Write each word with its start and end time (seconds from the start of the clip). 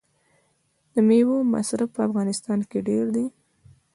د 0.93 0.95
میوو 1.07 1.37
مصرف 1.53 1.87
په 1.95 2.01
افغانستان 2.07 2.59
کې 2.69 2.79
ډیر 2.89 3.05
دی. 3.15 3.25